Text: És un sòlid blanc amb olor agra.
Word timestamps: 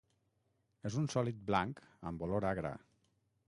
És 0.89 0.97
un 1.03 1.11
sòlid 1.15 1.45
blanc 1.51 1.85
amb 2.13 2.25
olor 2.29 2.51
agra. 2.55 2.73